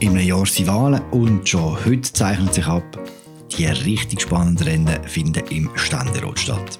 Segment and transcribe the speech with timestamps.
[0.00, 2.98] Im Jahr sind Wahlen und schon heute zeichnet sich ab,
[3.50, 6.78] die richtig spannenden Rennen finden im Ständerat statt.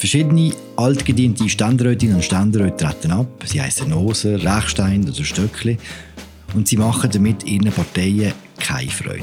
[0.00, 3.28] Verschiedene altgediente Ständerätinnen und Ständeräte treten ab.
[3.44, 5.78] Sie heißen Noser, Rechstein oder Stöckli.
[6.54, 9.22] Und sie machen damit ihren Parteien keine Freude.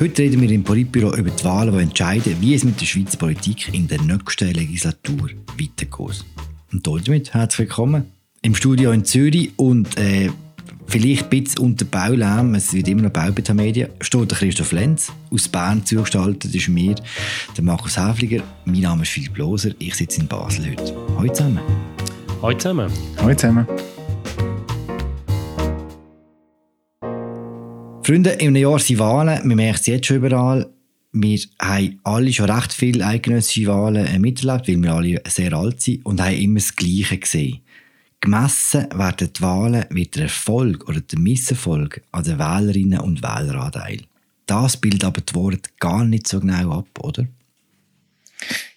[0.00, 3.16] Heute reden wir im Politbüro über die Wahlen, die entscheiden, wie es mit der Schweizer
[3.16, 6.24] Politik in der nächsten Legislatur weitergeht.
[6.72, 8.06] Und damit herzlich willkommen
[8.42, 10.30] im Studio in Zürich und äh,
[10.86, 15.12] vielleicht ein bisschen unter Baulärm, es wird immer noch Baubeta Media, steht der Christoph Lenz.
[15.30, 16.94] Aus Bern zugestaltet ist mir
[17.56, 18.42] der Markus Häfliger.
[18.64, 20.94] Mein Name ist Philipp Loser, ich sitze in Basel heute.
[21.16, 21.60] Hallo zusammen.
[22.42, 22.92] Hallo zusammen.
[23.18, 23.66] Hallo zusammen.
[28.02, 30.70] Freunde, im Jahr sind Wahlen, man merkt es jetzt schon überall.
[31.12, 36.04] Wir haben alle schon recht viele eidgenössische Wahlen miterlebt, weil wir alle sehr alt sind
[36.04, 37.60] und haben immer das Gleiche gesehen.
[38.24, 43.98] Gemessen werden die Wahlen mit der Erfolg oder der Misserfolg an den Wählerinnen und Wähleranteil.
[44.46, 47.26] Das bildet aber die Worte gar nicht so genau ab, oder?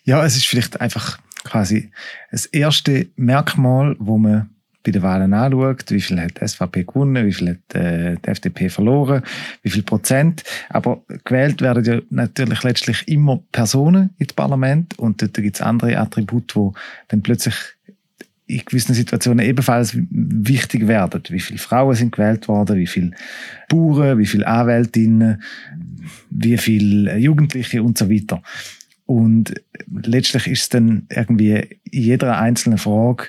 [0.03, 1.91] Ja, es ist vielleicht einfach quasi
[2.29, 4.49] das erste Merkmal, wo man
[4.83, 8.29] bei den Wahlen anschaut, wie viel hat die SVP gewonnen, wie viel hat äh, die
[8.29, 9.23] FDP verloren,
[9.61, 10.43] wie viel Prozent.
[10.69, 15.97] Aber gewählt werden ja natürlich letztlich immer Personen ins Parlament und dort gibt es andere
[15.97, 16.73] Attribute, wo
[17.07, 17.55] dann plötzlich
[18.47, 21.21] in gewissen Situationen ebenfalls wichtig werden.
[21.29, 23.11] Wie viele Frauen sind gewählt worden, wie viele
[23.69, 25.41] Bauern, wie viele Anwältinnen,
[26.29, 28.41] wie viele Jugendliche und so weiter.
[29.05, 29.53] Und
[29.89, 33.25] letztlich ist es dann irgendwie in jeder einzelnen Frage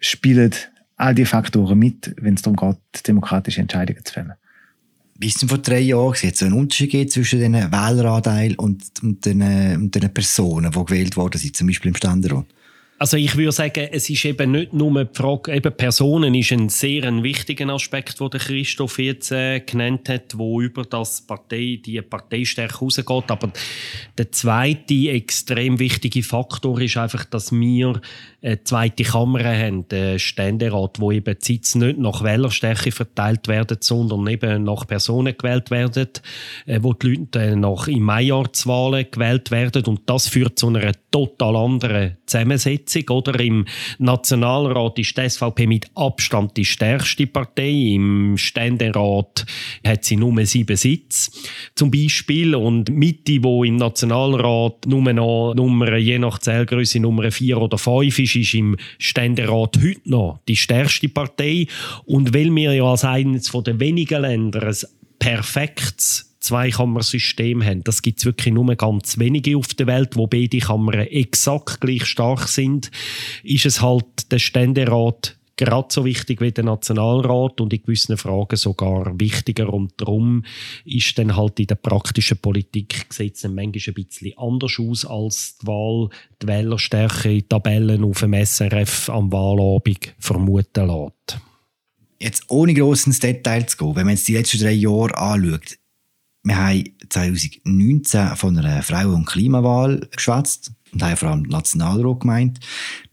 [0.00, 0.52] spielen
[0.96, 4.34] all die Faktoren mit, wenn es darum geht, demokratische Entscheidungen zu fällen.
[5.18, 9.42] Bis vor drei Jahren es so einen Unterschied zwischen den Wähleranteilen und, und, den,
[9.76, 12.46] und den Personen, die gewählt worden sind, zum Beispiel im Ständerat?
[13.00, 16.68] Also ich würde sagen, es ist eben nicht nur die Frage, eben Personen ist ein
[16.68, 22.02] sehr ein wichtiger Aspekt, den Christoph jetzt äh, genannt hat, wo über das Partei, die
[22.02, 23.30] Parteistärke rausgeht.
[23.30, 23.52] Aber
[24.18, 28.00] der zweite extrem wichtige Faktor ist einfach, dass wir
[28.42, 33.78] eine zweite Kammer haben, den Ständerat, wo eben die Sitze nicht nach Wählerstärke verteilt werden,
[33.80, 36.08] sondern eben nach Personen gewählt werden,
[36.66, 41.54] äh, wo die Leute nach im Maijahrswahlen gewählt werden und das führt zu einer total
[41.54, 43.16] anderen Zusammensetzung Sitzung.
[43.16, 43.38] Oder?
[43.40, 43.66] Im
[43.98, 47.70] Nationalrat ist die SVP mit Abstand die stärkste Partei.
[47.70, 49.46] Im Ständerat
[49.86, 51.30] hat sie nur sieben Sitze
[51.74, 52.54] zum Beispiel.
[52.54, 58.18] Und Mitte, wo im Nationalrat nur noch Nummer, je nach Zählgröße Nummer vier oder fünf
[58.18, 61.66] ist, ist im Ständerat heute noch die stärkste Partei.
[62.04, 64.76] Und weil wir ja als eines der wenigen Länder ein
[65.18, 67.84] perfektes Zweikammersystem haben.
[67.84, 72.06] Das gibt es wirklich nur ganz wenige auf der Welt, wo beide Kammern exakt gleich
[72.06, 72.90] stark sind.
[73.42, 78.56] Ist es halt der Ständerat gerade so wichtig wie der Nationalrat und in gewissen Fragen
[78.56, 79.70] sogar wichtiger.
[79.70, 80.44] Und darum
[80.86, 85.66] ist dann halt in der praktischen Politik sieht manchmal ein bisschen anders aus als die
[85.66, 86.08] Wahl,
[86.40, 91.40] die Wählerstärke in Tabellen auf dem SRF am Wahlabend vermuten lässt.
[92.20, 95.78] Jetzt ohne gross ins Detail zu gehen, wenn man jetzt die letzten drei Jahre anschaut,
[96.48, 102.58] wir haben 2019 von einer Frauen- und Klimawahl geschwätzt und vor allem Nationalrat gemeint.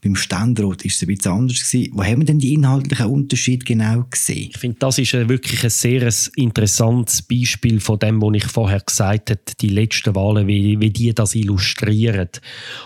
[0.02, 1.72] Beim Ständerat war es ein bisschen anders.
[1.72, 1.92] Gewesen.
[1.94, 4.50] Wo haben wir denn die inhaltlichen Unterschiede genau gesehen?
[4.52, 9.32] Ich finde, das ist wirklich ein sehr interessantes Beispiel von dem, was ich vorher gesagt
[9.32, 12.30] habe, die letzten Wahlen, wie, wie die das illustrieren.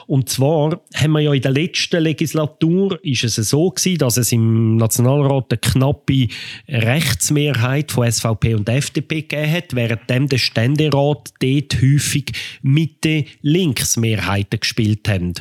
[0.07, 4.31] Und zwar haben wir ja in der letzten Legislatur ist es so gewesen, dass es
[4.31, 6.27] im Nationalrat eine knappe
[6.67, 15.33] Rechtsmehrheit von SVP und FDP gegeben hat, während der Ständerat dort häufig Mitte-Links-Mehrheiten gespielt haben.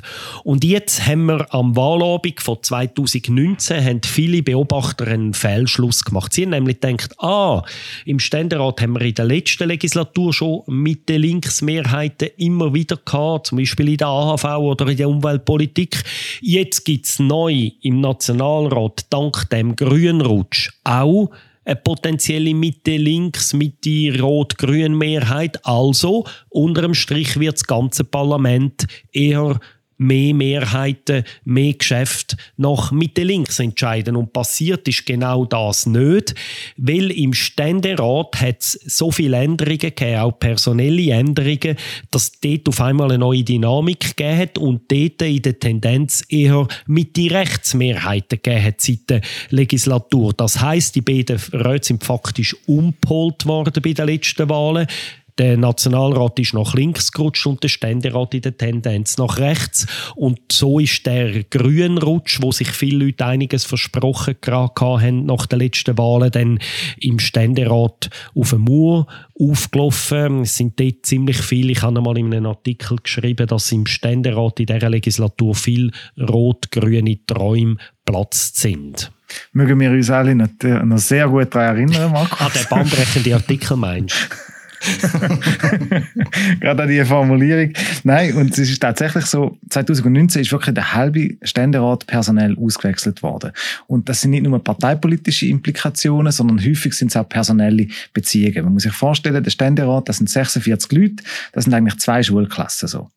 [0.44, 6.32] Und jetzt haben wir am am Wahlabend von 2019 haben viele Beobachter einen Fehlschluss gemacht.
[6.32, 7.62] Sie haben nämlich gedacht, ah,
[8.06, 13.48] im Ständerat haben wir in der letzten Legislatur schon mit den Linksmehrheiten immer wieder gehabt,
[13.48, 16.02] zum Beispiel in der AHV oder in der Umweltpolitik.
[16.40, 21.30] Jetzt gibt es neu im Nationalrat dank dem Grünrutsch auch
[21.68, 25.64] eine potenzielle Mitte-Links, Mitte-Rot-Grün-Mehrheit.
[25.66, 29.60] Also, unterm Strich wird das ganze Parlament eher
[29.98, 34.16] mehr Mehrheiten, mehr Geschäfte nach Mitte links entscheiden.
[34.16, 36.34] Und passiert ist genau das nicht,
[36.76, 41.76] weil im Ständerat hat es so viele Änderungen gegeben, auch personelle Änderungen,
[42.10, 46.66] dass dort auf einmal eine neue Dynamik gegeben hat und dort in der Tendenz eher
[46.86, 49.20] Mitte rechts Mehrheiten gegeben hat seit der
[49.50, 50.32] Legislatur.
[50.32, 54.86] Das heißt, die beiden Räte sind faktisch umgeholt worden bei den letzten Wahlen.
[55.38, 59.86] Der Nationalrat ist nach links gerutscht und der Ständerat in der Tendenz nach rechts.
[60.16, 65.96] Und so ist der Grünrutsch, wo sich viele Leute einiges versprochen haben nach den letzten
[65.96, 66.58] Wahlen, dann
[67.00, 69.06] im Ständerat auf dem Mur
[69.38, 70.42] aufgelaufen.
[70.42, 71.72] Es sind dort ziemlich viele.
[71.72, 77.18] Ich habe einmal in einem Artikel geschrieben, dass im Ständerat in dieser Legislatur viel rot-grüne
[77.26, 79.12] Träume platzt sind.
[79.52, 82.44] Mögen wir uns alle noch, sehr gut daran erinnern, Marco?
[82.44, 84.36] An den bahnbrechenden Artikel meinst du?
[86.60, 87.72] Gerade an diese Formulierung.
[88.04, 93.52] Nein, und es ist tatsächlich so, 2019 ist wirklich der halbe Ständerat personell ausgewechselt worden.
[93.86, 98.64] Und das sind nicht nur parteipolitische Implikationen, sondern häufig sind es auch personelle Beziehungen.
[98.64, 102.88] Man muss sich vorstellen, der Ständerat, das sind 46 Leute, das sind eigentlich zwei Schulklassen
[102.88, 103.10] so.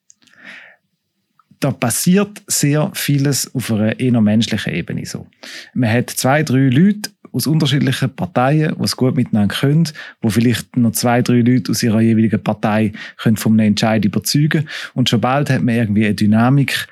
[1.59, 5.27] Da passiert sehr vieles auf einer eher menschlichen Ebene so.
[5.75, 9.89] Man hat zwei, drei Leute, aus unterschiedlichen Parteien, die es gut miteinander können,
[10.21, 14.67] wo vielleicht noch zwei, drei Leute aus ihrer jeweiligen Partei können von einem Entscheid überzeugen
[14.93, 16.87] Und schon bald hat man irgendwie eine Dynamik,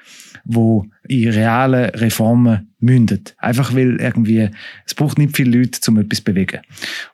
[0.46, 3.36] wo in realen Reformen mündet.
[3.38, 4.50] Einfach weil irgendwie,
[4.86, 6.62] es braucht nicht viele Leute, um etwas zu bewegen.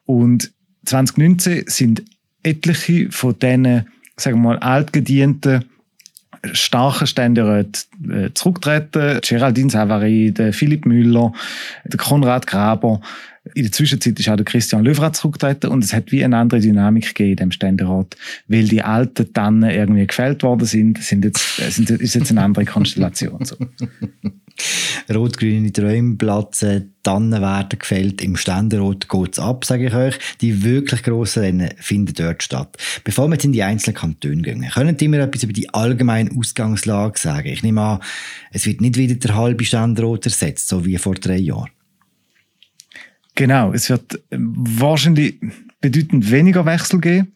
[0.05, 0.51] Und
[0.85, 2.03] 2019 sind
[2.43, 3.87] etliche von diesen,
[4.17, 5.65] sagen wir mal, altgedienten
[6.53, 9.19] starken Ständeräte äh, zurücktreten.
[9.21, 11.33] Geraldine Savary, Philipp Müller,
[11.97, 13.01] Konrad Graber.
[13.53, 16.59] In der Zwischenzeit ist auch der Christian Löwrat zurückgetreten und es hat wie eine andere
[16.59, 18.15] Dynamik gegeben in dem Ständerat,
[18.47, 22.41] weil die alten Tannen irgendwie gefällt worden sind, sind jetzt, äh, sind, ist jetzt eine
[22.41, 23.45] andere Konstellation.
[23.45, 23.55] So.
[25.13, 30.17] Rot-grüne Träume platzen, Tannen werden gefällt, im Ständerot geht es ab, sage ich euch.
[30.41, 32.77] Die wirklich grossen Rennen finden dort statt.
[33.03, 36.31] Bevor wir jetzt in die einzelnen Kantone gehen, können Sie mir etwas über die allgemeine
[36.35, 37.49] Ausgangslage sagen?
[37.49, 37.99] Ich nehme an,
[38.51, 41.69] es wird nicht wieder der halbe Ständerot ersetzt, so wie vor drei Jahren.
[43.35, 45.39] Genau, es wird wahrscheinlich
[45.81, 47.33] bedeutend weniger Wechsel geben,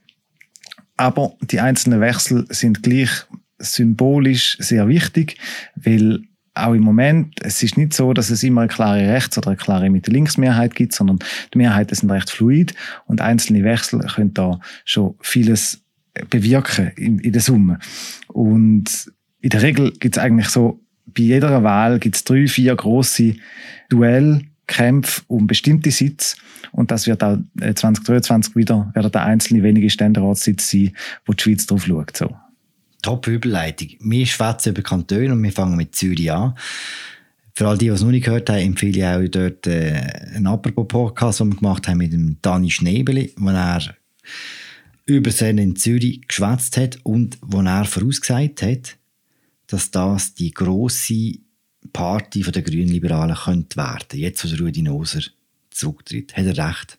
[0.95, 3.09] aber die einzelnen Wechsel sind gleich
[3.59, 5.37] symbolisch sehr wichtig,
[5.75, 6.21] weil
[6.65, 9.57] auch im Moment, es ist nicht so, dass es immer eine klare Rechts- oder eine
[9.57, 11.19] klare Mitte-Links-Mehrheit gibt, sondern
[11.53, 12.73] die Mehrheiten sind recht fluid
[13.05, 15.83] und einzelne Wechsel können da schon vieles
[16.29, 17.79] bewirken in, in der Summe.
[18.27, 19.11] Und
[19.41, 23.35] in der Regel gibt es eigentlich so, bei jeder Wahl gibt es drei, vier große
[23.89, 26.35] Duellkämpfe um bestimmte Sitze.
[26.71, 30.91] Und das wird auch 2023 äh, wieder, werden da einzelne wenige Ständeratssitze sein,
[31.25, 32.15] wo die Schweiz drauf schaut.
[32.15, 32.35] So.
[33.01, 33.89] Top-Überleitung.
[33.99, 36.55] Wir schwätzen über Kantone und wir fangen mit Zürich an.
[37.55, 40.01] Für all die, die es noch nicht gehört haben, empfehle ich auch dort äh,
[40.35, 43.95] einen Apropos-Podcast, den wir gemacht haben mit dem Dani Schnebeli, wo er
[45.05, 48.97] über Sene in Zürich geschwätzt hat und wo er vorausgesagt hat,
[49.67, 51.39] dass das die grosse
[51.91, 55.21] Party der Grünliberalen könnte werden, jetzt wo Rudi Noser
[55.71, 56.35] zurücktritt.
[56.35, 56.98] Hat er recht?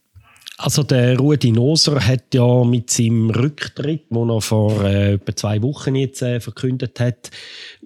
[0.63, 5.63] Also der Rudi Noser hat ja mit seinem Rücktritt, den er vor äh, etwa zwei
[5.63, 7.31] Wochen jetzt äh, verkündet hat,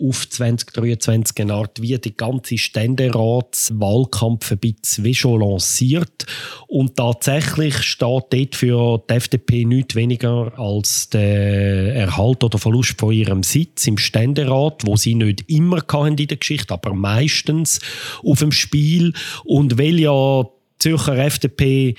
[0.01, 6.27] auf 2023 eine Art wie die ganze Ständeratswahlkampf ein bisschen wie schon lanciert.
[6.67, 13.13] Und tatsächlich steht dort für die FDP nichts weniger als der Erhalt oder Verlust von
[13.13, 17.79] ihrem Sitz im Ständerat, wo sie nicht immer in der Geschichte, aber meistens
[18.25, 19.13] auf dem Spiel.
[19.45, 20.45] Und weil ja
[20.81, 21.95] Zürcher FDP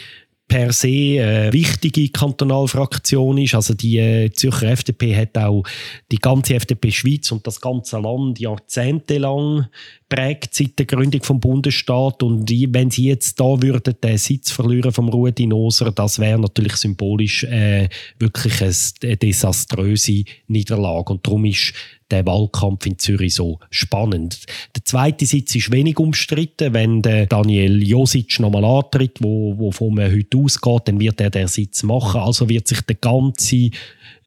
[0.47, 3.55] per se eine wichtige Kantonalfraktion ist.
[3.55, 5.63] Also die äh, Zürcher FDP hat auch
[6.11, 9.67] die ganze FDP Schweiz und das ganze Land jahrzehntelang
[10.15, 14.93] prägt seit der Gründung vom Bundesstaat und wenn sie jetzt da würden den Sitz verlieren
[14.93, 21.73] vom Rudi Noser, das wäre natürlich symbolisch äh, wirklich eine desaströse Niederlage und darum ist
[22.09, 24.45] der Wahlkampf in Zürich so spannend.
[24.75, 26.73] Der zweite Sitz ist wenig umstritten.
[26.73, 31.47] Wenn der Daniel Josic nochmal antritt, wo, wovon man heute ausgeht, dann wird er den
[31.47, 32.21] Sitz machen.
[32.21, 33.71] Also wird sich der ganze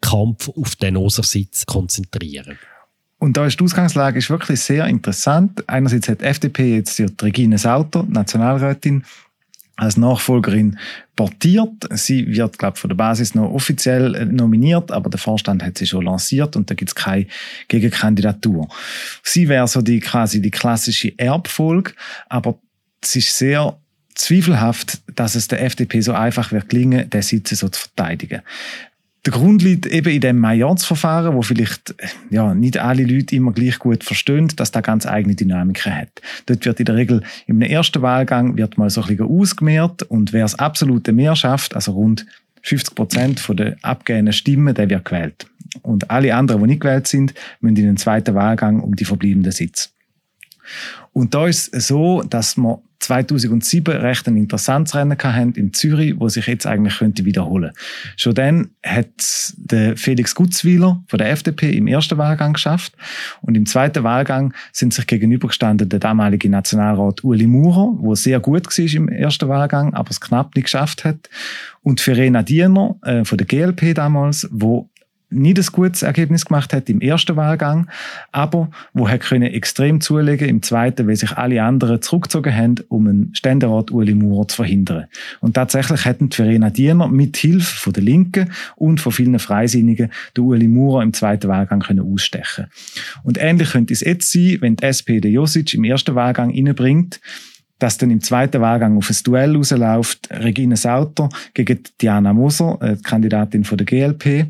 [0.01, 2.59] Kampf auf den Noser-Sitz konzentrieren.
[3.19, 5.69] Und da ist die Ausgangslage ist wirklich sehr interessant.
[5.69, 9.05] Einerseits hat die FDP jetzt die Regine Sauter, Nationalrätin,
[9.79, 10.79] als Nachfolgerin
[11.15, 11.89] portiert.
[11.91, 15.79] Sie wird, glaube ich, von der Basis noch offiziell äh, nominiert, aber der Vorstand hat
[15.79, 17.27] sie schon lanciert und da gibt es keine
[17.69, 18.69] Gegenkandidatur.
[19.23, 21.93] Sie wäre so die quasi die klassische Erbfolge,
[22.29, 22.59] aber
[23.01, 23.79] es ist sehr
[24.17, 28.43] zweifelhaft, dass es der FDP so einfach wird gelingen, den Sitz so zu verteidigen.
[29.25, 31.95] Der Grund liegt eben in dem Majorzverfahren, wo vielleicht
[32.31, 36.09] ja, nicht alle Leute immer gleich gut verstehen, dass da ganz eigene Dynamiken hat.
[36.47, 40.33] Dort wird in der Regel im ersten Wahlgang wird mal so ein bisschen ausgemehrt und
[40.33, 42.27] wer das absolute Mehr schafft, also rund
[42.63, 45.47] 50 Prozent der abgegebenen Stimmen, der wird gewählt.
[45.83, 49.53] Und alle anderen, die nicht gewählt sind, müssen in den zweiten Wahlgang um die verbliebenen
[49.53, 49.93] Sitz.
[51.19, 56.29] Und da ist es so, dass wir 2007 recht ein interessantes Rennen in Zürich, wo
[56.29, 57.73] sich jetzt eigentlich könnte wiederholen.
[58.17, 59.09] Schon dann hat
[59.57, 62.93] der Felix Gutzwiller von der FDP im ersten Wahlgang geschafft
[63.41, 68.67] und im zweiten Wahlgang sind sich gegenübergestanden der damalige Nationalrat Uli Maurer, wo sehr gut
[68.67, 71.29] war im ersten Wahlgang, aber es knapp nicht geschafft hat
[71.83, 74.89] und Verena Diener äh, von der GLP damals, wo
[75.31, 77.89] nicht ein gutes Ergebnis gemacht hat im ersten Wahlgang,
[78.33, 83.07] aber wo hat können extrem zulegen im zweiten, weil sich alle anderen zurückgezogen haben, um
[83.07, 85.07] einen Ständerat Uli Maurer zu verhindern.
[85.41, 90.45] Und tatsächlich hätten Verena Diener mit Hilfe von der Linken und von vielen Freisinnigen den
[90.45, 92.67] Uli Maurer im zweiten Wahlgang können ausstechen.
[93.23, 97.21] Und ähnlich könnte es jetzt sein, wenn die SPD Josic im ersten Wahlgang innebringt,
[97.79, 102.97] dass dann im zweiten Wahlgang auf ein Duell rausläuft, Regine Sauter gegen Diana Moser, äh,
[102.97, 104.47] die Kandidatin von der GLP,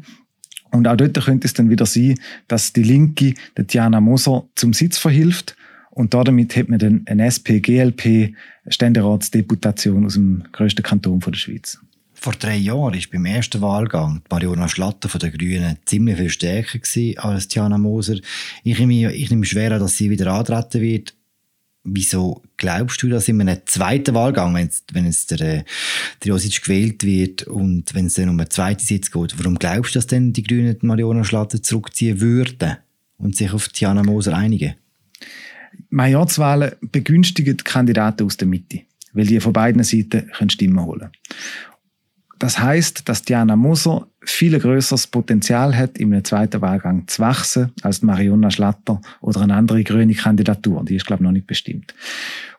[0.70, 4.72] und auch dort könnte es dann wieder sein, dass die Linke der Diana Moser zum
[4.72, 5.56] Sitz verhilft.
[5.90, 11.80] Und damit hat man dann eine SP-GLP-Ständeratsdeputation aus dem grössten Kanton der Schweiz.
[12.20, 16.78] Vor drei Jahren war beim ersten Wahlgang Mariona Schlatter von den Grünen ziemlich viel stärker
[17.22, 18.16] als Diana Moser.
[18.64, 21.14] Ich nehme, ich nehme schwer an, dass sie wieder antreten wird.
[21.90, 25.64] Wieso glaubst du, dass in einem zweiten Wahlgang, wenn es, der, der
[26.22, 29.98] Josic gewählt wird und wenn es dann um einen zweiten Sitz geht, warum glaubst du,
[29.98, 32.76] dass dann die Grünen Mariona Schlatter zurückziehen würden
[33.16, 34.74] und sich auf Diana Moser einigen?
[35.90, 38.80] Majorzwahlen begünstigen die Kandidaten aus der Mitte,
[39.12, 41.12] weil die von beiden Seiten können Stimmen holen können.
[42.38, 48.02] Das heißt, dass Diana Moser viel größeres Potenzial hat, im zweiten Wahlgang zu wachsen, als
[48.02, 50.84] Mariona Schlatter oder eine andere grüne Kandidatur.
[50.84, 51.94] Die ist, glaube ich, noch nicht bestimmt.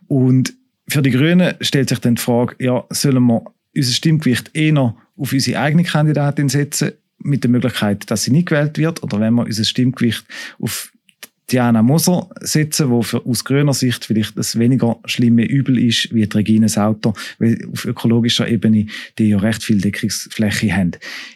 [0.08, 0.54] Und
[0.88, 3.44] für die Grünen stellt sich dann die Frage, ja, sollen wir
[3.76, 8.78] unser Stimmgewicht eher auf unsere eigene Kandidatin setzen, mit der Möglichkeit, dass sie nicht gewählt
[8.78, 10.26] wird, oder wenn wir unser Stimmgewicht
[10.60, 10.92] auf
[11.52, 16.26] Diana Moser setzen, wo für, aus grüner Sicht vielleicht das weniger schlimme Übel ist wie
[16.26, 18.88] die Regine Sauter, weil auf ökologischer Ebene
[19.18, 20.92] die ja recht viel Deckungsfläche haben.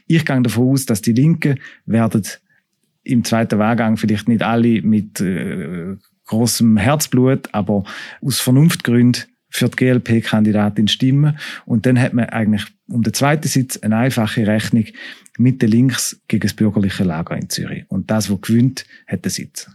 [0.07, 2.23] Ich gehe davon aus, dass die Linken werden
[3.03, 5.95] im zweiten Wahlgang vielleicht nicht alle mit äh,
[6.27, 7.83] großem Herzblut, aber
[8.21, 11.37] aus Vernunftgründen für die GLP-Kandidatin stimmen.
[11.65, 14.85] Und dann hat man eigentlich um den zweiten Sitz eine einfache Rechnung
[15.37, 17.85] mit den Links gegen das bürgerliche Lager in Zürich.
[17.89, 19.69] Und das, was gewinnt, hat den Sitz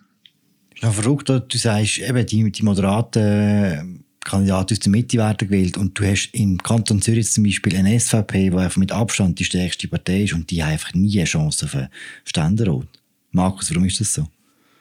[0.83, 5.99] noch verrückt, du sagst, eben, die, die moderaten Kandidaten aus der Mitte werden gewählt und
[5.99, 9.89] du hast im Kanton Zürich zum Beispiel eine SVP, die einfach mit Abstand die stärkste
[9.89, 11.89] Partei ist und die hat einfach nie eine Chance auf einen
[12.25, 12.89] Ständerat.
[13.31, 14.27] Markus, warum ist das so?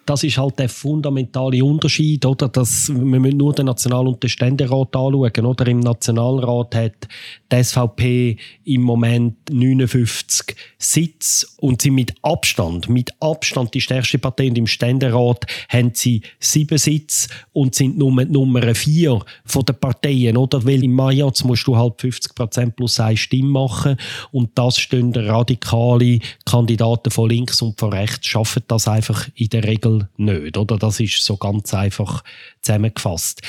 [0.07, 2.47] Das ist halt der fundamentale Unterschied, oder?
[2.47, 5.67] Dass, wir müssen nur den National- und den Ständerat anschauen, oder?
[5.67, 7.07] Im Nationalrat hat
[7.51, 14.47] die SVP im Moment 59 Sitze und sind mit Abstand, mit Abstand die stärkste Partei.
[14.47, 20.37] Und im Ständerat haben sie sieben Sitze und sind nur Nummer vier von den Parteien,
[20.37, 20.63] oder?
[20.65, 23.97] Weil im Majaz musst du halt 50% plus eine Stimme machen
[24.31, 29.65] und das stehen radikale Kandidaten von links und von rechts, schaffen das einfach in der
[29.65, 30.57] Regel nicht.
[30.57, 30.77] Oder?
[30.77, 32.23] Das ist so ganz einfach
[32.61, 33.41] zusammengefasst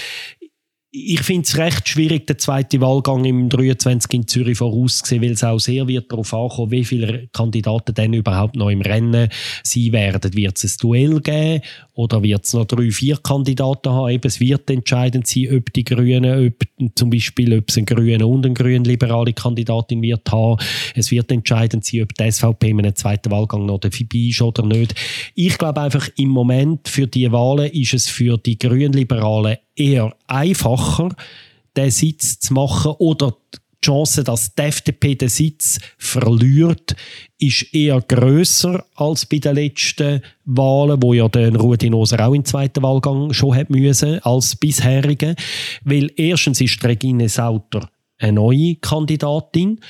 [0.90, 5.44] ich finde es recht schwierig, den zweiten Wahlgang im 23 in Zürich vorauszusehen, weil es
[5.44, 9.28] auch sehr wird darauf ankommen, wie viele Kandidaten denn überhaupt noch im Rennen
[9.62, 10.34] sein werden.
[10.34, 14.12] Wird es ein Duell geben oder wird es noch drei, vier Kandidaten haben?
[14.12, 18.22] Eben, es wird entscheidend sein, ob die Grünen, ob zum Beispiel, ob es einen Grünen
[18.22, 20.56] und eine grün-liberale Kandidatin wird haben.
[20.94, 24.64] Es wird entscheidend sein, ob die SVP in einem zweiten Wahlgang noch dabei ist oder
[24.64, 24.94] nicht.
[25.34, 31.10] Ich glaube einfach, im Moment für die Wahlen ist es für die grün-liberalen eher einfacher,
[31.76, 36.96] den Sitz zu machen oder die Chance, dass die FDP den Sitz verliert,
[37.38, 42.44] ist eher grösser als bei den letzten Wahlen, wo ja der Rudi Noser auch im
[42.44, 45.36] zweiten Wahlgang schon hat müssen, als bisherige.
[45.84, 49.80] Weil erstens ist Regine Sauter eine neue Kandidatin.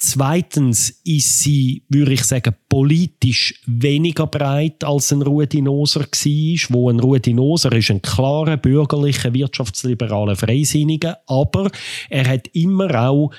[0.00, 6.88] Zweitens ist sie, würde ich sagen, politisch weniger breit als ein Rudi Noser war, wo
[6.88, 11.72] ein Rudi Noser ist ein klarer bürgerlicher, wirtschaftsliberaler Freisinniger, aber
[12.10, 13.32] er hat immer auch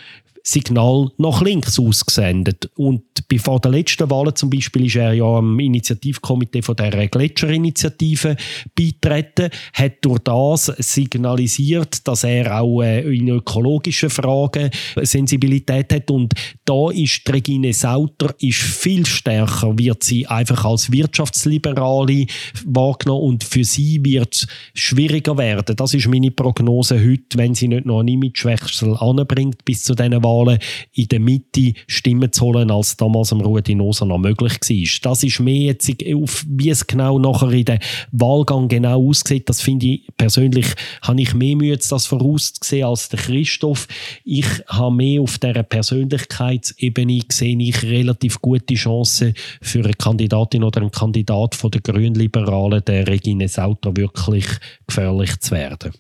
[0.44, 2.70] Signal nach links ausgesendet.
[2.76, 8.36] Und bevor der letzten Wahlen zum Beispiel ist er ja am Initiativkomitee von der Gletscherinitiative
[8.76, 14.70] beitreten, hat durch das signalisiert, dass er auch äh, in ökologischen Fragen
[15.02, 16.12] Sensibilität hat.
[16.12, 16.34] Und
[16.66, 22.26] da ist Regine Sauter ist viel stärker, wird sie einfach als Wirtschaftsliberale
[22.66, 25.76] wahrgenommen und für sie wird es schwieriger werden.
[25.76, 30.24] Das ist meine Prognose heute, wenn sie nicht noch einen Imagewechsel anbringt bis zu diesen
[30.24, 30.60] Wahlen Wahlen
[30.94, 35.10] in der Mitte Stimmen zu holen, als damals am Rudi Nosa noch möglich war.
[35.10, 37.80] Das ist mehr jetzt, auf, wie es genau nachher in der
[38.12, 40.68] Wahlgang genau aussieht, das finde ich persönlich,
[41.02, 43.88] habe ich mehr Mühe, das vorauszusehen als der Christoph.
[44.24, 50.82] Ich habe mehr auf dieser Persönlichkeitsebene gesehen, ich relativ gute Chancen für eine Kandidatin oder
[50.82, 54.46] einen Kandidat von der Grünliberalen, der Regine Sauter, wirklich
[54.88, 55.94] gefährlich zu werden.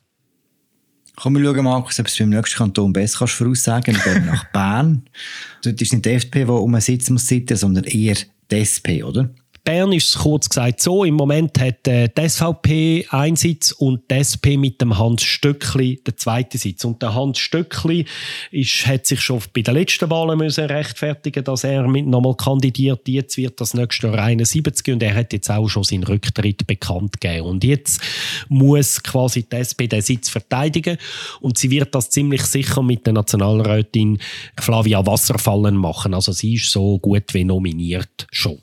[1.21, 3.93] Komm, wir schauen, Markus, ob es beim nächsten Kanton besser kannst voraussagen.
[3.93, 5.03] Wir gehen nach Bern.
[5.61, 8.15] Dort ist nicht die FDP, die um einen Sitz muss sitzen, sondern eher
[8.49, 9.29] die SP, oder?
[9.69, 14.09] Bern ist es kurz gesagt so, im Moment hat äh, die SVP einen Sitz und
[14.09, 16.85] die SP mit dem Hans Stöckli den zweiten Sitz.
[16.85, 18.05] Und der Hans Stöckli
[18.49, 23.07] ist, hat sich schon bei den letzten Wahlen müssen rechtfertigen dass er mit nochmal kandidiert.
[23.07, 27.21] Jetzt wird das nächste Jahr 71 und er hat jetzt auch schon seinen Rücktritt bekannt
[27.21, 27.45] gegeben.
[27.45, 28.01] Und jetzt
[28.47, 30.97] muss quasi die SP den Sitz verteidigen
[31.41, 34.17] und sie wird das ziemlich sicher mit der Nationalrätin
[34.59, 36.15] Flavia Wasserfallen machen.
[36.15, 38.57] Also sie ist so gut wie nominiert schon.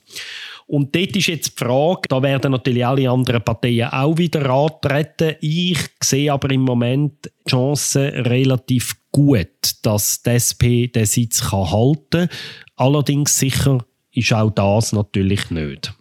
[0.69, 5.37] Und dort ist jetzt die Frage, da werden natürlich alle anderen Parteien auch wieder antreten.
[5.41, 9.49] Ich sehe aber im Moment die Chancen relativ gut,
[9.83, 12.29] dass die SP den Sitz kann halten kann.
[12.75, 15.95] Allerdings sicher ist auch das natürlich nicht.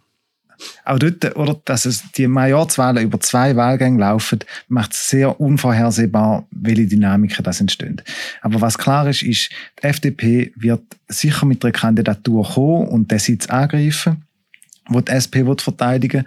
[0.84, 6.46] Auch dort, oder, dass es die Majorzwahlen über zwei Wahlgänge laufen, macht es sehr unvorhersehbar,
[6.50, 8.00] welche Dynamiken das entstehen.
[8.40, 13.18] Aber was klar ist, ist, die FDP wird sicher mit einer Kandidatur kommen und den
[13.18, 14.25] Sitz angreifen
[14.88, 16.26] wo die SP verteidigen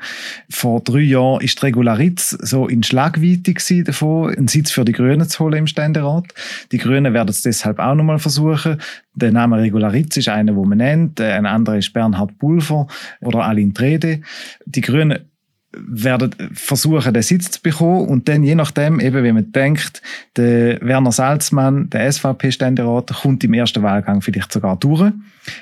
[0.49, 5.27] Vor drei Jahren ist die Regularitz so in Schlagweite davon, einen Sitz für die Grünen
[5.27, 6.25] zu holen im Ständerat.
[6.71, 8.79] Die Grünen werden es deshalb auch nochmal versuchen.
[9.15, 11.19] Der Name Regularitz ist einer, wo man nennt.
[11.21, 12.87] Ein anderer ist Bernhard Pulver
[13.21, 14.21] oder Aline Trede.
[14.65, 15.28] Die Grünen
[15.71, 20.01] werden versuchen, den Sitz zu bekommen und dann je nachdem, eben wie man denkt,
[20.35, 25.11] der Werner Salzmann, der SVP-Ständerat, kommt im ersten Wahlgang vielleicht sogar durch.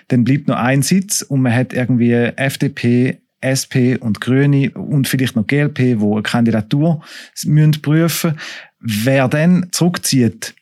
[0.08, 5.36] Dann bleibt noch ein Sitz und man hat irgendwie FDP, SP und Grüne und vielleicht
[5.36, 7.02] noch GLP, wo eine Kandidatur
[7.46, 8.38] müssen prüfen
[8.80, 10.54] Wer dann zurückzieht,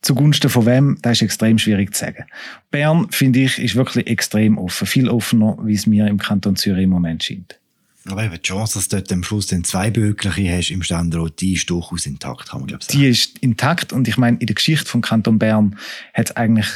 [0.00, 2.24] zugunsten von wem, das ist extrem schwierig zu sagen.
[2.70, 4.86] Bern, finde ich, ist wirklich extrem offen.
[4.86, 7.58] Viel offener, wie es mir im Kanton Zürich im Moment scheint.
[8.06, 11.40] Aber eben die Chance, dass du dort am Schluss dann zwei Bürgerliche hast im Ständerat,
[11.40, 12.98] die ist durchaus intakt, kann man glaube sagen.
[12.98, 15.76] Die ist intakt und ich meine, in der Geschichte vom Kanton Bern
[16.12, 16.68] hat es eigentlich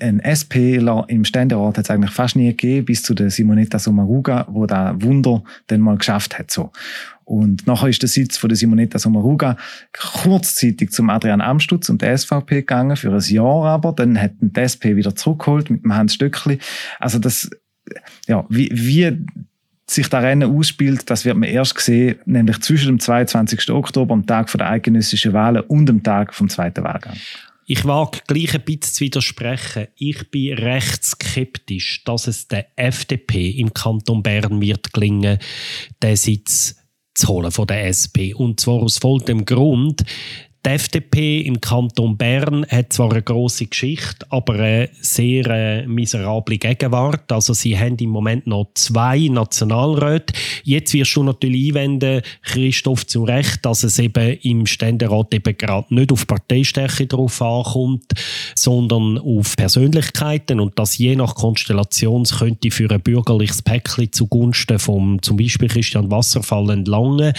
[0.00, 4.46] ein SPler im Ständerat hat es eigentlich fast nie gegeben, bis zu der Simonetta Sommaruga,
[4.48, 6.50] wo da Wunder dann mal geschafft hat.
[6.50, 6.70] So.
[7.24, 9.56] Und nachher ist der Sitz von der Simonetta Sommaruga
[9.98, 13.92] kurzzeitig zum Adrian Amstutz und der SVP gegangen, für ein Jahr aber.
[13.92, 16.58] Dann hat die SP wieder zurückgeholt mit dem Hans Stöckli.
[16.98, 17.50] Also das,
[18.26, 19.24] ja, wie, wie
[19.94, 23.70] sich da Rennen ausspielt, das wird man erst sehen, nämlich zwischen dem 22.
[23.70, 27.16] Oktober, am Tag der eidgenössischen Wahlen und dem Tag vom zweiten Wahlgang.
[27.66, 29.86] Ich wage gleich ein bisschen zu widersprechen.
[29.94, 35.38] Ich bin recht skeptisch, dass es der FDP im Kanton Bern wird gelingen,
[36.02, 36.76] den Sitz
[37.14, 38.34] zu holen von der SP.
[38.34, 40.02] Und zwar aus folgendem Grund.
[40.66, 46.58] Die FDP im Kanton Bern hat zwar eine große Geschichte, aber eine sehr äh, miserable
[46.58, 47.32] Gegenwart.
[47.32, 50.34] Also sie haben im Moment noch zwei Nationalräte.
[50.62, 55.94] Jetzt wirst du natürlich einwenden, Christoph, zu Recht, dass es eben im Ständerat eben gerade
[55.94, 58.12] nicht auf Parteistärke drauf ankommt,
[58.54, 65.22] sondern auf Persönlichkeiten und dass je nach Konstellation könnte für ein bürgerliches Päckchen zugunsten vom
[65.22, 67.32] zum Beispiel Christian Wasserfall entlangen.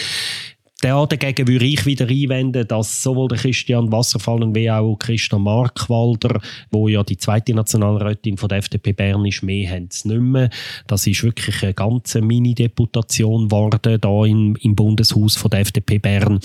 [0.81, 6.41] Dagegen würde ich wieder einwenden, dass sowohl der Christian Wasserfallen wie auch Christian Markwalder,
[6.71, 10.49] wo ja die zweite Nationalrätin von der FDP Bern ist, mehr haben es nicht mehr.
[10.87, 16.39] Das ist wirklich eine ganze Mini-Deputation geworden, da im, im Bundeshaus von der FDP Bern.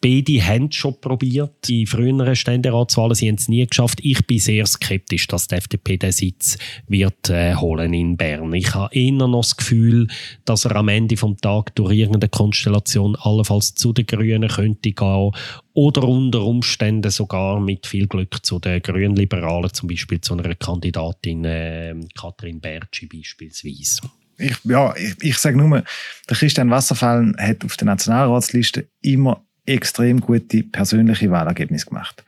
[0.00, 3.98] Beide haben schon probiert, die früheren Ständeratswahlen, sie haben es nie geschafft.
[4.00, 6.56] Ich bin sehr skeptisch, dass die FDP den Sitz
[6.86, 8.52] wird äh, holen in Bern.
[8.52, 10.06] Ich habe eher noch das Gefühl,
[10.44, 15.32] dass er am Ende vom Tag durch irgendeine Konstellation allenfalls zu den Grünen könnte gehen
[15.74, 21.44] oder unter Umständen sogar mit viel Glück zu den Grünliberalen, zum Beispiel zu einer Kandidatin
[21.44, 24.02] äh, Katrin Bertschi beispielsweise.
[24.38, 25.82] Ich, ja, ich, ich sage nur,
[26.30, 32.24] der Christian Wasserfallen hat auf der Nationalratsliste immer extrem gute persönliche Wahlergebnisse gemacht.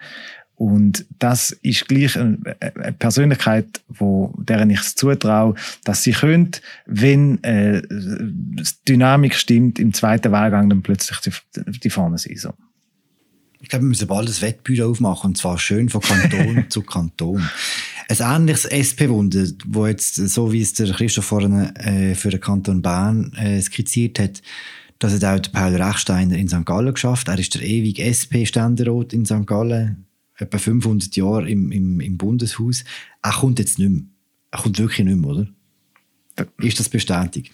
[0.61, 2.37] Und das ist gleich eine
[2.99, 9.95] Persönlichkeit, wo, deren ich es zutraue, dass sie könnte, wenn äh, die Dynamik stimmt, im
[9.95, 11.31] zweiten Wahlgang dann plötzlich die,
[11.79, 12.37] die vorne sein.
[12.37, 12.53] So.
[13.63, 17.49] Ich glaube, wir müssen bald ein Wettbüro aufmachen, und zwar schön von Kanton zu Kanton.
[18.09, 22.83] Ein ähnliches SP-Wunder, wo jetzt, so wie es der Christoph vorhin äh, für den Kanton
[22.83, 24.43] Bern äh, skizziert hat,
[25.01, 26.67] das hat auch Paul Rechsteiner in St.
[26.67, 27.29] Gallen geschafft.
[27.29, 29.47] Er ist der ewige SP-Ständerat in St.
[29.47, 30.05] Gallen.
[30.37, 32.85] etwa 500 Jahre im, im, im Bundeshaus.
[33.23, 34.03] Er kommt jetzt nicht mehr.
[34.51, 35.47] Er kommt wirklich nicht mehr, oder?
[36.59, 37.51] Ist das bestätigt?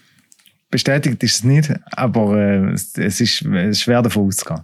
[0.69, 4.63] Bestätigt ist es nicht, aber äh, es, ist, es ist schwer davon auszugehen.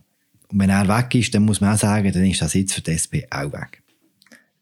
[0.49, 2.81] Und wenn er weg ist, dann muss man auch sagen, dann ist der Sitz für
[2.81, 3.81] die SP auch weg.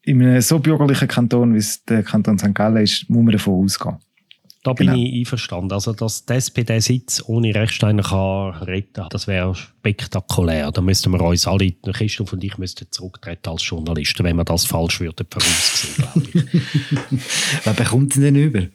[0.04, 2.54] In einem so bürgerlichen Kanton, wie es der Kanton St.
[2.54, 3.98] Gallen ist, muss man davon ausgehen.
[4.64, 5.00] Da bin genau.
[5.00, 5.72] ich einverstanden.
[5.72, 10.72] Also, dass die SP den Sitz ohne Rechsteiner kann retten das wäre spektakulär.
[10.72, 14.66] Da müssten wir uns alle, Christoph und ich, müssten zurücktreten als Journalisten, wenn wir das
[14.66, 17.20] falsch würden voraussehen, glaube ich.
[17.64, 18.68] Wer bekommt denn über?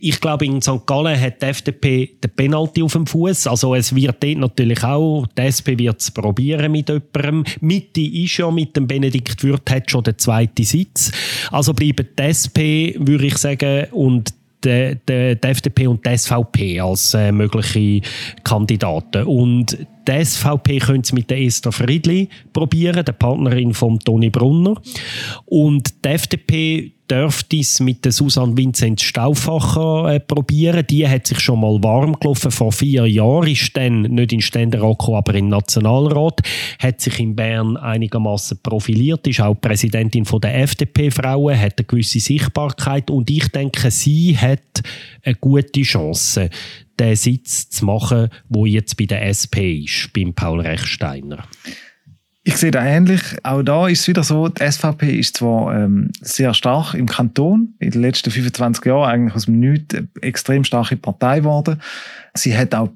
[0.00, 0.86] ich glaube, in St.
[0.86, 3.46] Gallen hat die FDP den Penalty auf dem Fuß.
[3.46, 7.44] Also es wird dort natürlich auch, die SP wird es probieren mit jemandem.
[7.60, 11.12] Mitte ist ja mit dem Benedikt Würth hat schon den zweiten Sitz.
[11.50, 14.32] Also bleiben die SP, würde ich sagen, und
[14.64, 18.00] die, die, die FDP und die SVP als äh, mögliche
[18.44, 19.24] Kandidaten.
[19.24, 24.74] Und die SVP könnte es mit der Esther Friedli probieren, der Partnerin von Toni Brunner.
[25.46, 30.86] Und die FDP dürfte es mit der Susanne Vincent Stauffacher äh, probieren.
[30.88, 32.50] Die hat sich schon mal warm gelaufen.
[32.50, 36.40] Vor vier Jahren ist dann nicht in Ständerat gekommen, aber im Nationalrat.
[36.78, 42.20] Hat sich in Bern einigermaßen profiliert, ist auch Präsidentin von der FDP-Frauen, hat eine gewisse
[42.20, 44.82] Sichtbarkeit und ich denke, sie hat
[45.24, 46.50] eine gute Chance,
[46.98, 51.44] den Sitz zu machen, wo jetzt bei der SP ist, beim Paul Rechsteiner.
[52.42, 53.22] Ich sehe da ähnlich.
[53.42, 57.74] Auch da ist es wieder so, die SVP ist zwar ähm, sehr stark im Kanton,
[57.78, 61.82] in den letzten 25 Jahren eigentlich aus dem Nichts eine extrem starke Partei geworden.
[62.34, 62.88] Sie hat auch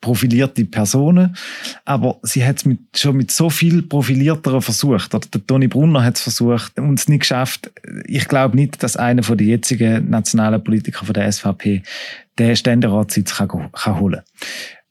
[0.00, 1.34] profilierte Personen,
[1.84, 5.14] aber sie hat es mit, schon mit so viel profilierteren versucht.
[5.14, 7.70] Oder der Toni Brunner hat es versucht und es nicht geschafft.
[8.06, 11.82] Ich glaube nicht, dass einer von den jetzigen nationalen Politikern von der SVP
[12.38, 14.20] den Ständeratssitz kann, kann holen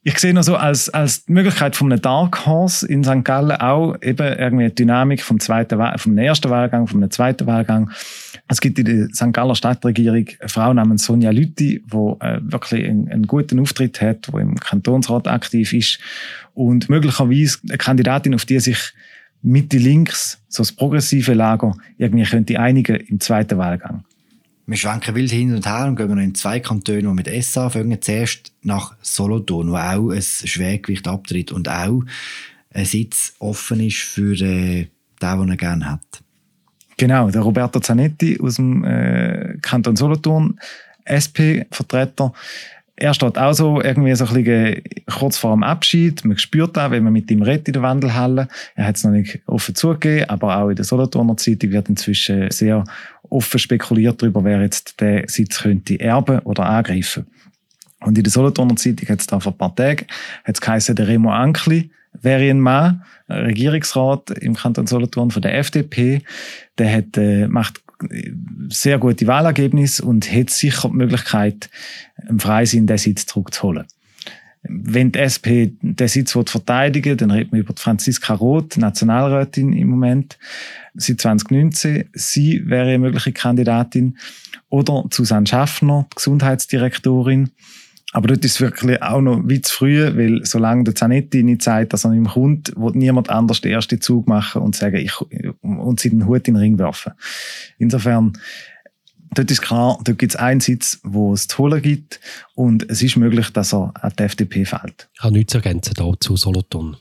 [0.06, 3.24] ich sehe noch so als, als Möglichkeit von einem Dark Horse in St.
[3.24, 7.90] Gallen auch eben irgendwie eine Dynamik vom zweiten, vom ersten Wahlgang, vom zweiten Wahlgang.
[8.46, 9.32] Es gibt in der St.
[9.32, 14.28] Galler Stadtregierung eine Frau namens Sonja Lütti, die äh, wirklich einen, einen, guten Auftritt hat,
[14.28, 15.98] die im Kantonsrat aktiv ist
[16.52, 18.92] und möglicherweise eine Kandidatin, auf die sich
[19.40, 24.04] Mitte links, so das progressive Lager, irgendwie könnte einigen im zweiten Wahlgang.
[24.66, 28.00] Wir schwenken wild hin und her und gehen in zwei Kantone, die mit S anfangen.
[28.00, 32.02] Zuerst nach Solothurn, wo auch ein Schwergewicht abtritt und auch
[32.72, 34.88] ein Sitz offen ist für äh,
[35.20, 36.22] den, den er gerne hat.
[36.96, 40.58] Genau, der Roberto Zanetti aus dem äh, Kanton Solothurn,
[41.04, 42.32] SP-Vertreter.
[42.96, 46.24] Er steht auch so irgendwie so ein bisschen kurz vor dem Abschied.
[46.24, 48.48] Man spürt auch, wenn man mit ihm redet in der Wandelhalle.
[48.76, 52.50] Er hat es noch nicht offen zugegeben, aber auch in der Solothurner Zeitung wird inzwischen
[52.52, 52.84] sehr
[53.28, 57.26] offen spekuliert darüber, wer jetzt den Sitz könnte erben oder angreifen.
[58.00, 60.06] Und in der Solothurner Zeitung hat es da vor ein paar Tagen
[60.44, 61.90] hat's geheißen, der Remo Ankli
[62.22, 66.22] wäre ein Mann, Regierungsrat im Kanton Solothurn von der FDP.
[66.78, 67.83] Der hat, äh, macht
[68.68, 71.70] sehr gute Wahlergebnisse und hat sicher die Möglichkeit,
[72.28, 73.86] im Freisinn den Sitz zurückzuholen.
[74.66, 79.88] Wenn die SP den Sitz verteidigen will, dann redet man über Franziska Roth, Nationalrätin im
[79.88, 80.38] Moment,
[80.94, 82.08] seit 2019.
[82.14, 84.16] Sie wäre eine mögliche Kandidatin.
[84.70, 87.50] Oder Susanne Schaffner, Gesundheitsdirektorin.
[88.14, 91.62] Aber dort ist es wirklich auch noch weit zu früh, weil solange der Zanetti nicht
[91.62, 94.98] sagt, dass er nicht mehr kommt, wird niemand anders den ersten Zug machen und sagen,
[94.98, 95.20] ich,
[95.62, 97.12] und sie den Hut in den Ring werfen.
[97.76, 98.34] Insofern,
[99.34, 102.20] dort ist klar, dort gibt es einen Sitz, wo es zu holen gibt
[102.54, 105.08] und es ist möglich, dass er an die FDP fällt.
[105.14, 106.96] Ich habe nichts zu ergänzen da zu Solothurn.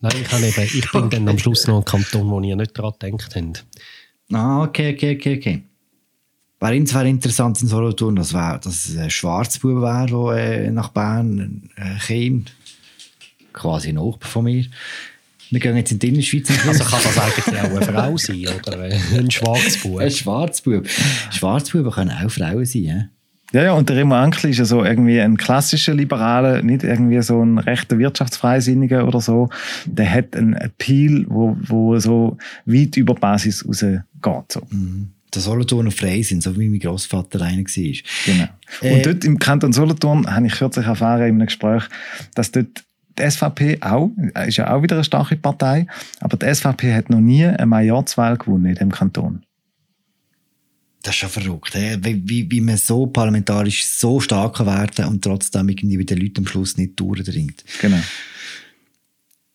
[0.00, 2.78] Nein, ich, habe eben, ich bin dann am Schluss noch ein Kanton, wo ihr nicht
[2.78, 3.66] daran gedacht habt.
[4.32, 5.62] Ah, okay, okay, okay, okay.
[6.58, 10.88] Wäre insofern interessant in Solothurn, dass, wär, dass es ein Schwarzbub wäre, der äh, nach
[10.88, 12.44] Bern äh, käme.
[13.52, 14.64] Quasi noch von mir.
[15.50, 16.48] Wir gehen jetzt in die Innerschweiz.
[16.66, 20.00] Also kann das eigentlich auch eine Frau sein, oder ein Schwarzbub?
[20.00, 20.88] Ein Schwarzbub.
[21.30, 23.04] Schwarzbuben können auch Frauen sein, ja?
[23.52, 27.22] Ja, ja, und der Remo Ankel ist ja so irgendwie ein klassischer Liberaler, nicht irgendwie
[27.22, 29.50] so ein rechter Wirtschaftsfreisinniger oder so.
[29.86, 34.02] Der hat einen Appeal, wo, wo so weit über Basis rausgeht.
[34.52, 34.62] So.
[34.70, 35.12] Mhm.
[35.34, 38.02] Der Solothurner frei sind, so wie mein Großvater einer war.
[38.24, 38.48] Genau.
[38.80, 41.84] Äh, und dort im Kanton Solothurn habe ich kürzlich erfahren in einem Gespräch,
[42.34, 42.84] dass dort
[43.18, 44.10] die SVP auch,
[44.46, 45.86] ist ja auch wieder eine starke Partei,
[46.20, 49.42] aber die SVP hat noch nie eine Majorzwahl gewonnen in dem Kanton.
[51.02, 55.68] Das ist schon verrückt, wie, wie, wie man so parlamentarisch so stark werden und trotzdem
[55.68, 57.64] irgendwie bei den Leuten am Schluss nicht durchdringt.
[57.80, 58.00] Genau.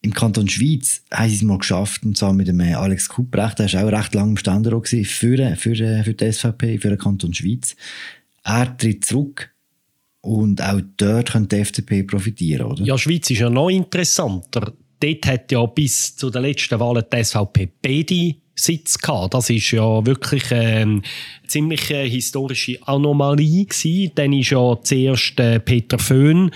[0.03, 3.59] Im Kanton Schweiz haben sie es mal geschafft, und zwar mit dem äh, Alex Kuprecht,
[3.59, 7.33] der war auch recht lange im Ständerat für, für, für die SVP, für den Kanton
[7.33, 7.75] Schweiz.
[8.43, 9.53] Er tritt zurück
[10.21, 12.83] und auch dort könnte die FDP profitieren, oder?
[12.83, 17.23] Ja, Schweiz ist ja noch interessanter dort hat ja bis zu den letzten Wahlen die
[17.23, 19.33] SVP beide Sitz gehabt.
[19.33, 21.01] Das ist ja wirklich eine ähm,
[21.47, 24.11] ziemlich historische Anomalie gewesen.
[24.15, 26.51] Dann ist ja zuerst äh, Peter Föhn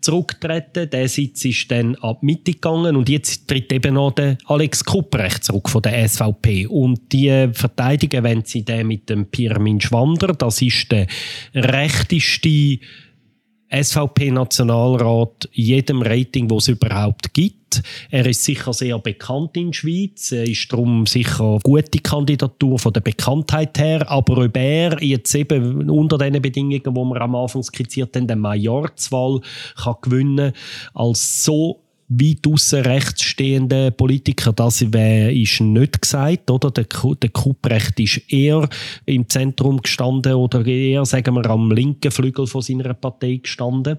[0.00, 0.90] zurückgetreten.
[0.90, 5.44] Der Sitz ist dann ab Mitte gegangen und jetzt tritt eben noch der Alex Kupprecht
[5.44, 6.66] zurück von der SVP.
[6.66, 11.06] Und die verteidigen, wenn sie den mit dem Pirmin Schwander, das ist der
[11.54, 12.78] rechteste
[13.70, 17.82] SVP-Nationalrat jedem Rating, das es überhaupt gibt.
[18.10, 22.78] Er ist sicher sehr bekannt in der Schweiz, er ist darum sicher eine gute Kandidatur
[22.78, 27.34] von der Bekanntheit her, aber ob er jetzt eben unter den Bedingungen, die wir am
[27.34, 29.40] Anfang skizziert haben, den Majorzwahl
[29.76, 30.52] kann gewinnen
[30.94, 36.70] als so weit aussen rechts stehenden Politiker, das ist nicht gesagt, oder?
[36.70, 38.68] Der, der Kupprecht ist eher
[39.06, 43.98] im Zentrum gestanden oder eher, sagen wir, am linken Flügel von seiner Partei gestanden.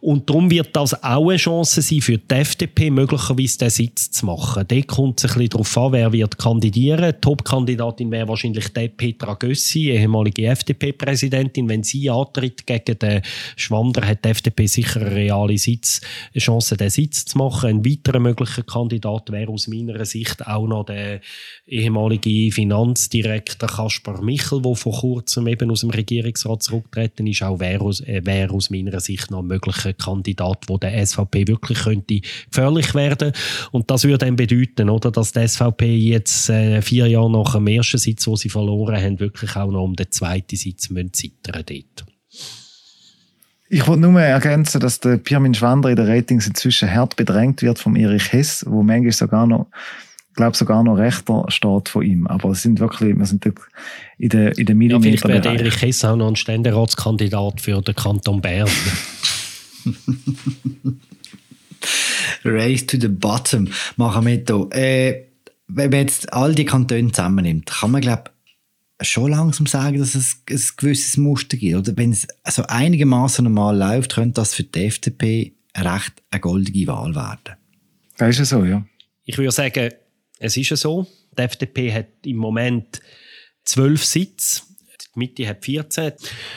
[0.00, 4.26] Und darum wird das auch eine Chance sein für die FDP, möglicherweise den Sitz zu
[4.26, 4.64] machen.
[4.68, 7.14] Da kommt es ein bisschen darauf an, wer wird kandidieren.
[7.20, 11.68] Top-Kandidatin wäre wahrscheinlich die Petra Gössi, ehemalige FDP-Präsidentin.
[11.68, 13.22] Wenn sie antritt gegen den
[13.56, 16.02] Schwander, hat die FDP sicher eine reale Sitz,
[16.36, 17.70] Chance, den Sitz zu machen.
[17.70, 21.20] Ein weiterer möglicher Kandidat wäre aus meiner Sicht auch noch der
[21.66, 27.42] ehemalige Finanzdirektor Kaspar Michel, der vor kurzem eben aus dem Regierungsrat zurückgetreten ist.
[27.42, 31.48] Auch wäre aus, äh, wäre aus meiner Sicht noch ein möglicher Kandidat, wo der SVP
[31.48, 32.20] wirklich könnte
[32.50, 33.32] gefährlich werden.
[33.72, 37.66] Und das würde dann bedeuten, oder, dass die SVP jetzt äh, vier Jahre nach dem
[37.68, 41.64] ersten Sitz, wo sie verloren haben, wirklich auch noch um den zweiten Sitz müssen zittern
[41.66, 42.07] dort.
[43.70, 47.78] Ich wollte nur ergänzen, dass der Pirmin Schwander in den Ratings inzwischen hart bedrängt wird
[47.78, 49.66] vom Erich Hess, wo manchmal sogar noch,
[50.34, 52.26] glaube sogar noch rechter steht von ihm.
[52.26, 53.44] Aber es sind wirklich, wir sind
[54.16, 55.10] in der, in der Millimeter.
[55.10, 58.68] Ja, vielleicht wäre Erich Hess auch noch ein Ständeratskandidat für den Kanton Bern.
[62.44, 64.68] Race to the bottom machen wir hier.
[64.72, 65.24] Äh,
[65.68, 68.30] wenn man jetzt all die Kantone zusammennimmt, kann man, glaube
[69.00, 71.76] schon langsam sagen, dass es ein gewisses Muster gibt.
[71.76, 76.86] Oder wenn es also einigermaßen normal läuft, könnte das für die FDP recht eine goldige
[76.88, 77.56] Wahl werden.
[78.16, 78.84] Das ist ja so, ja.
[79.24, 79.90] Ich würde sagen,
[80.38, 81.06] es ist ja so.
[81.36, 83.00] Die FDP hat im Moment
[83.64, 84.62] zwölf Sitze.
[85.14, 86.12] Die Mitte hat 14.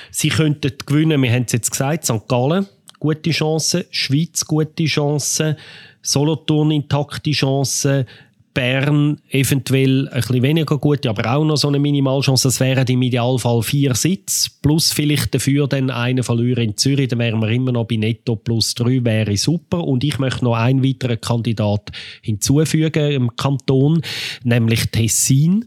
[0.09, 2.27] Sie könnten gewinnen, wir haben es jetzt gesagt, St.
[2.27, 2.67] Gallen,
[2.99, 5.57] gute Chance, Schweiz, gute Chance,
[6.01, 8.05] Solothurn intakte Chance,
[8.53, 12.47] Bern eventuell ein bisschen weniger gut, aber auch noch so eine Minimalchance.
[12.47, 17.19] Das wären im Idealfall vier Sitze, plus vielleicht dafür dann einen verlieren in Zürich, dann
[17.19, 19.83] wären wir immer noch bei Netto plus drei, wäre super.
[19.83, 24.01] Und ich möchte noch einen weiteren Kandidat hinzufügen im Kanton,
[24.43, 25.65] nämlich Tessin.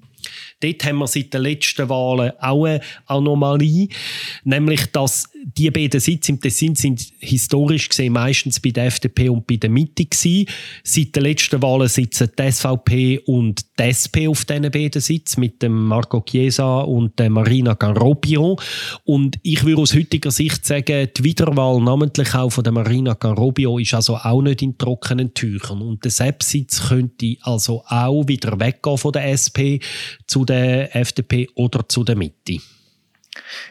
[0.60, 3.88] Dort haben wir seit den letzten Wahlen auch eine Anomalie,
[4.44, 9.46] nämlich dass die beiden Sitze im Tessin sind historisch gesehen meistens bei der FDP und
[9.46, 10.46] bei der Mitte gewesen.
[10.82, 15.62] Seit den letzten Wahlen sitzen die SVP und die SP auf diesen beiden Sitzen mit
[15.62, 18.58] dem Marco Chiesa und der Marina Garrobio.
[19.04, 23.78] Und ich würde aus heutiger Sicht sagen, die Wiederwahl namentlich auch von der Marina Garrobio
[23.78, 25.82] ist also auch nicht in trockenen Tüchern.
[25.82, 29.84] Und der SEP-Sitz könnte also auch wieder weggehen von der SP
[30.26, 32.60] zu der FDP oder zu der Mitte.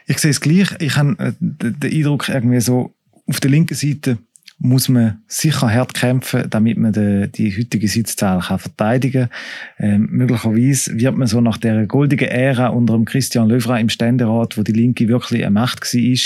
[0.07, 0.69] Ich sehe es gleich.
[0.79, 2.93] Ich habe äh, den Eindruck, irgendwie so,
[3.27, 4.17] auf der linken Seite
[4.59, 9.29] muss man sicher hart kämpfen, damit man die, die heutige Sitzzahl kann verteidigen
[9.77, 9.89] kann.
[9.89, 14.57] Ähm, möglicherweise wird man so nach der goldigen Ära unter dem Christian Löwra im Ständerat,
[14.57, 16.17] wo die Linke wirklich eine Macht war,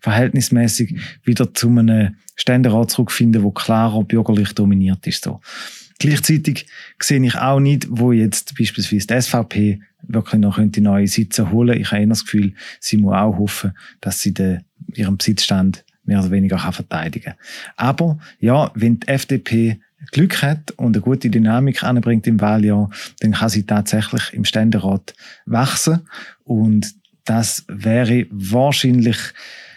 [0.00, 5.24] verhältnismäßig wieder zu einem Ständerat zurückfinden, wo klarer bürgerlich dominiert ist.
[5.24, 5.40] So.
[5.98, 6.66] Gleichzeitig
[7.00, 11.80] sehe ich auch nicht, wo jetzt beispielsweise die SVP wirklich noch könnte neue Sitze holen.
[11.80, 16.20] Ich habe eher das Gefühl, sie muss auch hoffen, dass sie den, ihren Besitzstand mehr
[16.20, 17.34] oder weniger kann verteidigen
[17.76, 19.78] Aber ja, wenn die FDP
[20.12, 25.14] Glück hat und eine gute Dynamik anbringt im Wahljahr, dann kann sie tatsächlich im Ständerat
[25.44, 26.08] wachsen.
[26.44, 29.18] Und das wäre wahrscheinlich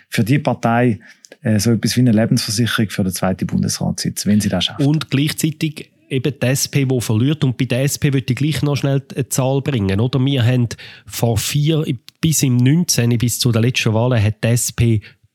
[0.10, 1.00] für die Partei
[1.42, 4.82] äh, so etwas wie eine Lebensversicherung für den zweiten Bundesratssitz, wenn sie das schafft.
[4.82, 7.44] Und gleichzeitig eben die SP, die verliert.
[7.44, 10.00] Und bei der SP würde ich gleich noch schnell eine Zahl bringen.
[10.00, 10.24] Oder?
[10.24, 10.68] Wir haben
[11.06, 11.86] vor vier,
[12.20, 14.82] bis im 19., bis zu der letzten Wahl, hat die SP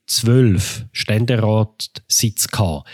[0.07, 2.89] zwölf Ständeratssitze gehabt.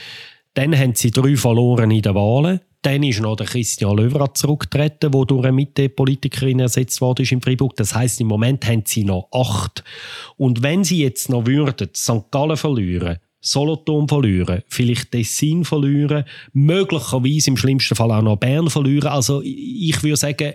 [0.54, 2.60] Dann haben sie drei verloren in den Wahlen.
[2.82, 7.40] Dann ist noch der Christian Löwrat zurückgetreten, der durch eine Mitte-Politikerin ersetzt worden ist in
[7.40, 7.76] Freiburg.
[7.76, 9.84] Das heißt, im Moment haben sie noch acht.
[10.36, 12.30] Und wenn sie jetzt noch würden St.
[12.32, 19.08] Gallen verlieren, Solothurn verlieren, vielleicht Tessin verlieren, möglicherweise im schlimmsten Fall auch noch Bern verlieren.
[19.08, 20.54] Also ich würde sagen,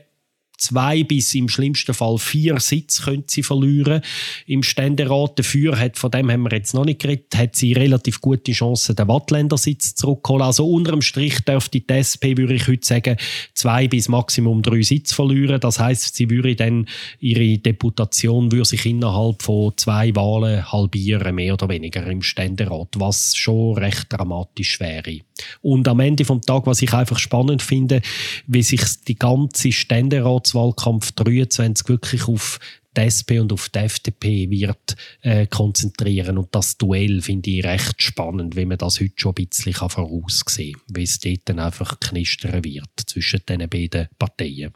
[0.57, 4.01] zwei bis im schlimmsten Fall vier Sitze können sie verlieren
[4.45, 5.39] im Ständerat.
[5.39, 8.95] Dafür hat, von dem haben wir jetzt noch nicht geredet, hat sie relativ gute Chancen,
[8.95, 10.45] den Wattländer-Sitz zurückzuholen.
[10.45, 13.17] Also unterm Strich dürfte die SP, würde ich heute sagen,
[13.53, 15.59] zwei bis maximum drei Sitze verlieren.
[15.59, 16.87] Das heißt, sie würde dann
[17.19, 23.35] ihre Deputation würde sich innerhalb von zwei Wahlen halbieren, mehr oder weniger im Ständerat, was
[23.35, 25.19] schon recht dramatisch wäre.
[25.61, 28.01] Und am Ende vom Tag, was ich einfach spannend finde,
[28.47, 32.59] wie sich die ganze Ständeratswahlkampf 23 wirklich auf
[32.95, 36.37] die SP und auf die FDP wird äh, konzentrieren.
[36.37, 40.73] Und das Duell finde ich recht spannend, wie man das heute schon ein bisschen voraussehen
[40.73, 44.73] kann, wie es dort dann einfach knistern wird zwischen diesen beiden Parteien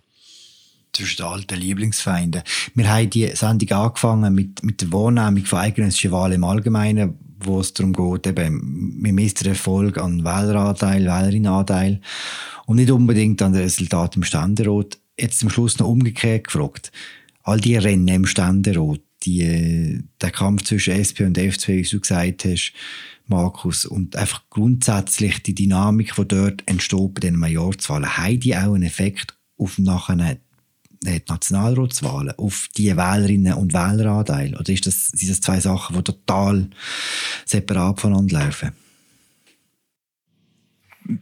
[0.94, 2.44] zwischen den alten Lieblingsfeinden.
[2.76, 7.60] Wir haben die Sendung angefangen mit, mit der Wahrnehmung von eidgenössischen Wahlen im Allgemeinen, wo
[7.60, 12.02] es darum geht, eben, wir misst den Erfolg an Wähleranteil, Wählerinnenanteil
[12.66, 15.00] und nicht unbedingt an den Resultat im Ständerat.
[15.20, 16.92] Jetzt zum Schluss noch umgekehrt gefragt.
[17.44, 22.46] All die Rennen im Ständerat, die, der Kampf zwischen SP und FDP, wie du gesagt
[22.46, 22.74] hast,
[23.28, 28.74] Markus, und einfach grundsätzlich die Dynamik, die dort entsteht bei den Majorzwahlen, haben die auch
[28.74, 30.38] einen Effekt auf nachher
[31.04, 34.56] die Nationalratswahlen auf die Wählerinnen und Wähleranteil?
[34.56, 36.68] Oder ist das, sind das zwei Sachen, die total
[37.46, 38.72] separat voneinander laufen?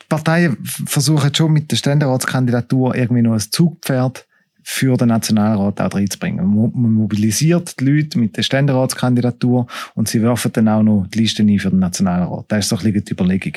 [0.08, 4.28] Parteien versuchen schon mit der Ständeratskandidatur irgendwie noch ein Zugpferd
[4.62, 6.46] für den Nationalrat auch reinzubringen.
[6.46, 9.66] Man mobilisiert die Leute mit der Ständeratskandidatur
[9.96, 12.46] und sie werfen dann auch noch die Liste ein für den Nationalrat.
[12.50, 13.54] Das ist so ein bisschen die Überlegung.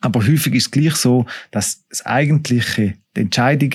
[0.00, 3.72] Aber häufig ist es gleich so, dass das eigentliche, die Entscheidung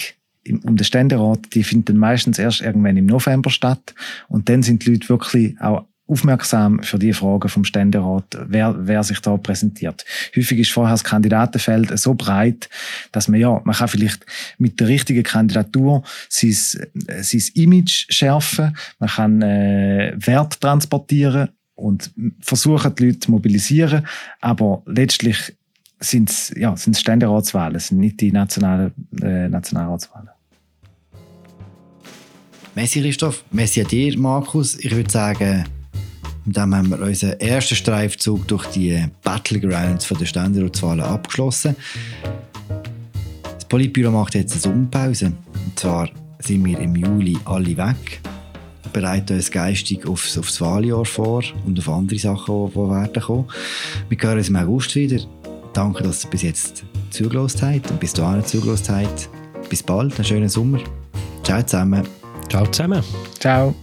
[0.48, 3.94] um den Ständerat, die findet meistens erst irgendwann im November statt.
[4.28, 9.04] Und dann sind die Leute wirklich auch aufmerksam für die Fragen vom Ständerat, wer, wer
[9.04, 10.04] sich da präsentiert.
[10.36, 12.70] Häufig ist vorher das Kandidatenfeld so breit,
[13.14, 14.26] dass man ja, man kann vielleicht
[14.58, 22.94] mit der richtigen Kandidatur sein, sein Image schärfen, man kann äh, Wert transportieren und versuchen,
[22.96, 24.06] die Leute zu mobilisieren,
[24.42, 25.56] aber letztlich
[26.02, 30.31] sind es ja, sind's Ständeratswahlen, sind nicht die nationalen äh, Nationalratswahlen.
[32.76, 34.78] Messi Christoph, Messi an dir, Markus.
[34.80, 35.66] Ich würde sagen,
[36.46, 41.76] mit dem haben wir unseren ersten Streifzug durch die Battlegrounds der Ständeratswahlen abgeschlossen.
[43.44, 45.34] Das Politbüro macht jetzt eine Sommerpause.
[45.54, 48.22] Und zwar sind wir im Juli alle weg
[48.92, 53.46] bereiten uns geistig aufs, aufs Wahljahr vor und auf andere Sachen, die werden kommen.
[54.10, 55.22] Wir hören uns im August wieder.
[55.74, 59.30] Danke, dass ihr bis jetzt zugelassen habt und bis dahin zugelassen habt.
[59.70, 60.80] Bis bald, einen schönen Sommer.
[61.44, 62.21] Ciao zusammen.
[62.52, 63.02] Ciao zusammen.
[63.40, 63.74] Ciao.